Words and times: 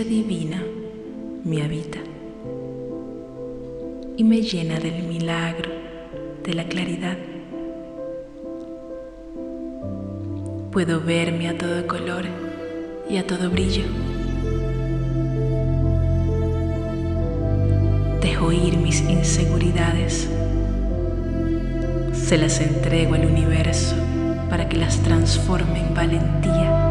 divina 0.00 0.64
me 1.44 1.62
habita 1.62 1.98
y 4.16 4.24
me 4.24 4.40
llena 4.40 4.80
del 4.80 5.02
milagro 5.02 5.70
de 6.42 6.54
la 6.54 6.64
claridad. 6.64 7.18
Puedo 10.70 11.02
verme 11.02 11.50
a 11.50 11.58
todo 11.58 11.86
color 11.86 12.24
y 13.08 13.18
a 13.18 13.26
todo 13.26 13.50
brillo. 13.50 13.84
Dejo 18.22 18.50
ir 18.50 18.78
mis 18.78 19.02
inseguridades. 19.02 20.26
Se 22.14 22.38
las 22.38 22.60
entrego 22.62 23.14
al 23.14 23.26
universo 23.26 23.94
para 24.48 24.70
que 24.70 24.78
las 24.78 25.02
transforme 25.02 25.80
en 25.80 25.94
valentía. 25.94 26.81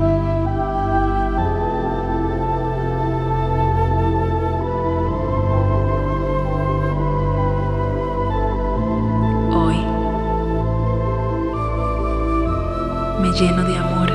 Lleno 13.34 13.64
de 13.64 13.78
amor 13.78 14.12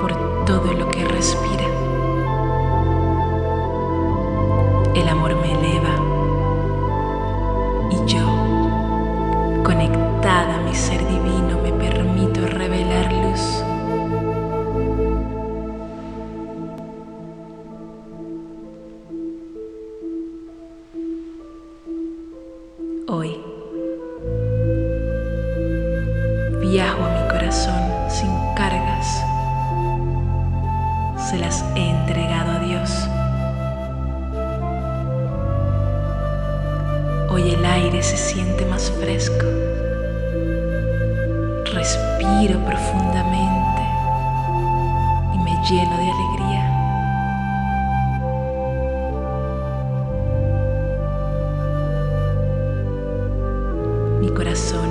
por 0.00 0.12
todo 0.44 0.72
lo 0.72 0.88
que 0.90 1.04
respira. 1.04 1.64
El 4.94 5.08
amor 5.08 5.34
me 5.36 5.52
eleva 5.52 5.94
y 7.90 7.96
yo, 8.06 8.26
conectada 9.64 10.56
a 10.56 10.60
mi 10.60 10.74
ser 10.74 11.00
divino, 11.08 11.58
me 11.62 11.72
permito 11.72 12.46
revelar 12.46 13.12
luz. 13.12 13.64
Hoy 23.08 23.47
lleno 45.70 45.98
de 45.98 46.10
alegría. 46.10 46.64
Mi 54.20 54.28
corazón 54.30 54.88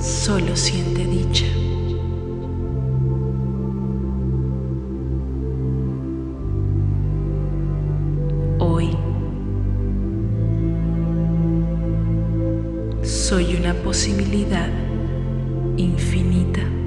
solo 0.00 0.56
siente 0.56 1.04
dicha. 1.04 1.46
Hoy 8.58 8.96
soy 13.02 13.54
una 13.54 13.74
posibilidad 13.74 14.68
infinita. 15.76 16.81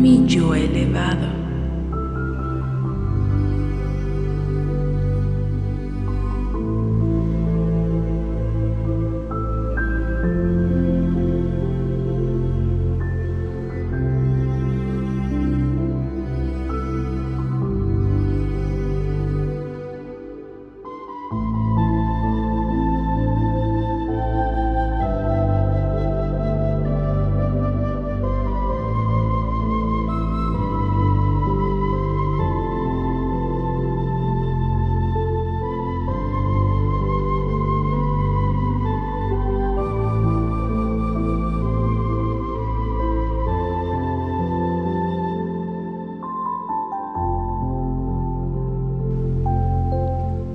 Mi 0.00 0.24
yo 0.26 0.54
elevado. 0.54 1.39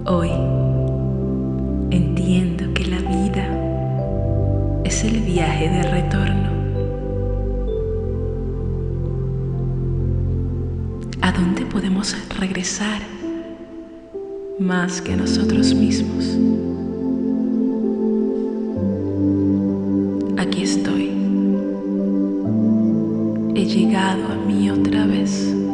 Hoy 0.07 0.29
entiendo 1.89 2.71
que 2.75 2.85
la 2.85 2.99
vida 2.99 4.83
es 4.83 5.03
el 5.03 5.19
viaje 5.21 5.67
de 5.67 5.81
retorno. 5.81 6.49
¿A 11.21 11.31
dónde 11.31 11.65
podemos 11.65 12.15
regresar 12.39 13.01
más 14.59 15.01
que 15.01 15.13
a 15.13 15.15
nosotros 15.15 15.73
mismos? 15.73 16.38
Aquí 20.38 20.62
estoy. 20.62 21.09
He 23.56 23.65
llegado 23.65 24.27
a 24.27 24.35
mí 24.45 24.69
otra 24.69 25.07
vez. 25.07 25.64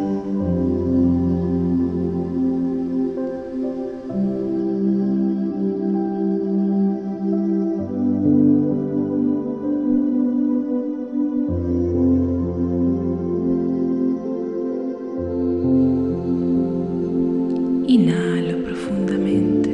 Inhalo 17.91 18.63
profundamente 18.63 19.69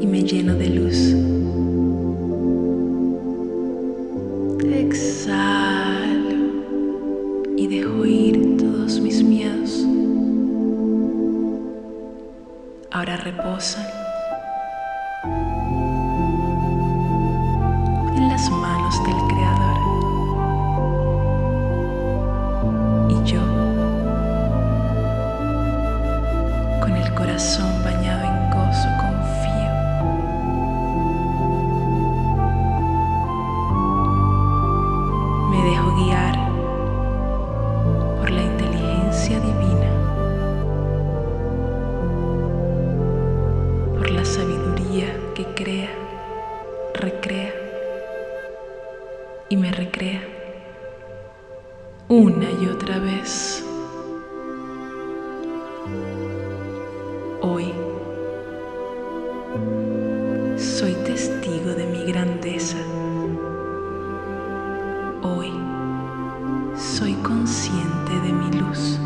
y 0.00 0.06
me 0.06 0.22
lleno 0.22 0.54
de 0.54 0.70
luz. 0.70 1.12
Exhalo 4.64 6.36
y 7.56 7.66
dejo 7.66 8.06
ir 8.06 8.58
todos 8.58 9.00
mis 9.00 9.24
miedos. 9.24 9.84
Ahora 12.92 13.16
reposan 13.16 13.84
en 18.16 18.28
las 18.28 18.48
manos 18.52 18.71
Hoy 65.24 65.52
soy 66.76 67.14
consciente 67.22 68.12
de 68.24 68.32
mi 68.32 68.50
luz. 68.58 68.98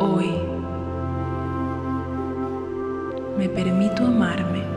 Hoy 0.00 0.38
me 3.38 3.48
permito 3.48 4.06
amarme 4.06 4.73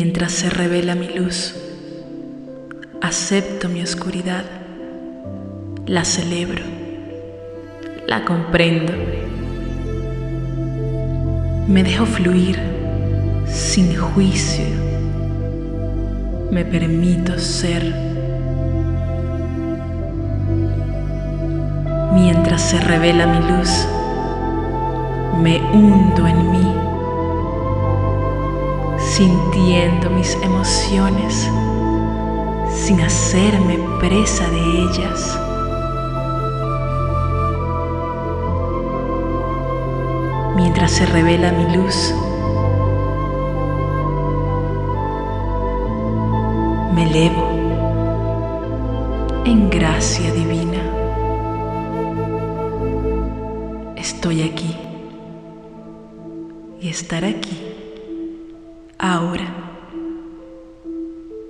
Mientras 0.00 0.30
se 0.30 0.48
revela 0.48 0.94
mi 0.94 1.08
luz, 1.08 1.56
acepto 3.02 3.68
mi 3.68 3.82
oscuridad, 3.82 4.44
la 5.86 6.04
celebro, 6.04 6.62
la 8.06 8.24
comprendo, 8.24 8.92
me 11.66 11.82
dejo 11.82 12.06
fluir 12.06 12.60
sin 13.48 13.96
juicio, 13.96 14.66
me 16.52 16.64
permito 16.64 17.36
ser. 17.36 17.92
Mientras 22.14 22.62
se 22.62 22.80
revela 22.82 23.26
mi 23.26 23.40
luz, 23.50 23.88
me 25.42 25.60
hundo 25.72 26.24
en 26.28 26.50
mí 26.52 26.87
sintiendo 29.18 30.10
mis 30.10 30.38
emociones 30.44 31.50
sin 32.70 33.00
hacerme 33.00 33.76
presa 33.98 34.48
de 34.48 34.60
ellas. 34.60 35.40
Mientras 40.54 40.92
se 40.92 41.04
revela 41.06 41.50
mi 41.50 41.76
luz, 41.76 42.14
me 46.94 47.02
elevo 47.02 47.48
en 49.46 49.68
gracia 49.68 50.32
divina. 50.32 50.80
Estoy 53.96 54.42
aquí 54.42 54.76
y 56.80 56.88
estar 56.88 57.24
aquí 57.24 57.67
ahora 58.98 59.46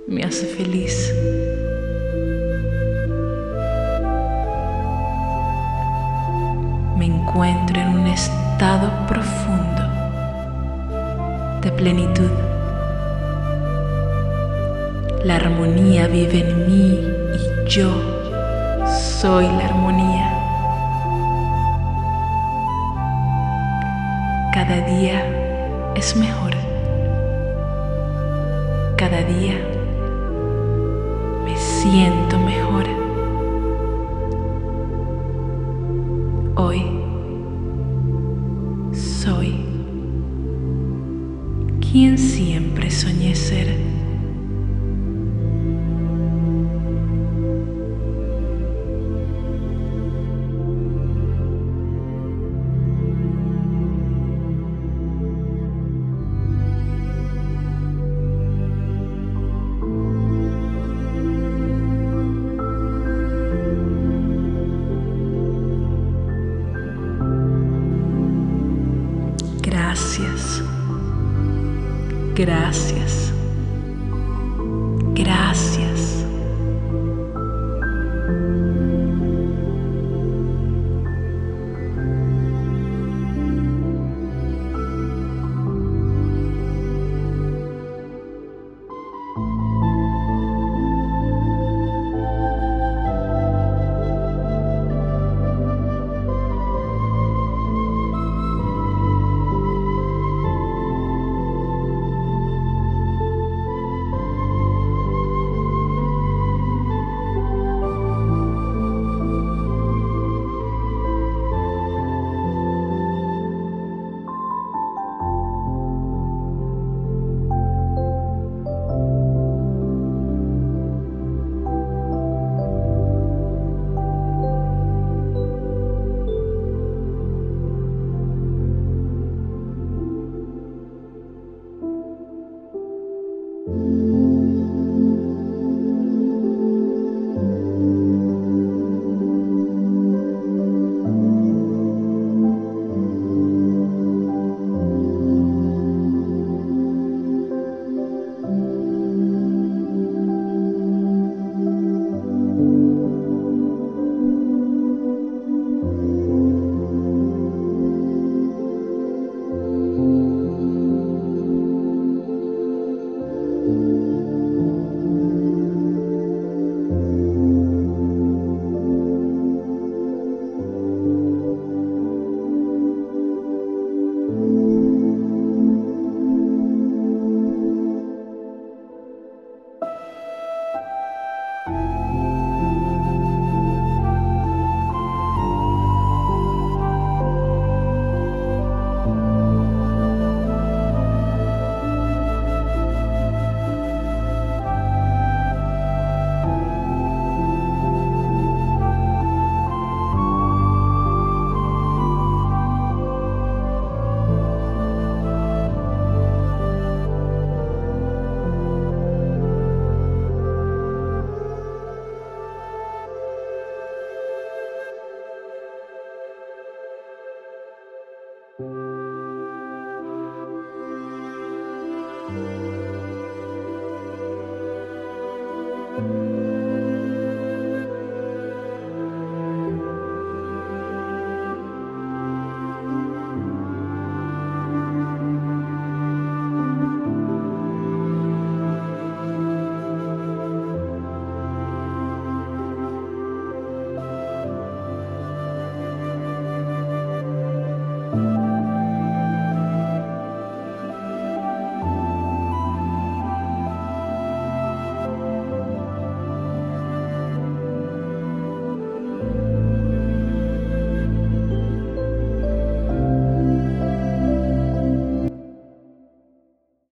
me 0.07 0.23
hace 0.23 0.45
feliz. 0.45 1.13
Me 6.97 7.05
encuentro 7.05 7.79
en 7.81 7.87
un 7.89 8.07
estado 8.07 8.89
profundo 9.07 9.81
de 11.61 11.71
plenitud. 11.71 12.31
La 15.23 15.35
armonía 15.35 16.07
vive 16.07 16.49
en 16.49 16.67
mí 16.67 16.99
y 17.33 17.69
yo 17.69 17.91
soy 18.87 19.45
la 19.45 19.65
armonía. 19.65 20.35
Cada 24.53 24.81
día 24.87 25.23
es 25.95 26.15
mejor 26.15 26.58
cada 29.09 29.23
día 29.23 29.55
me 31.43 31.57
siento 31.57 32.37
mejor. 32.37 32.85
Hoy 36.55 36.83
soy 38.93 39.65
quien 41.79 42.17
siempre 42.19 42.91
soñé 42.91 43.28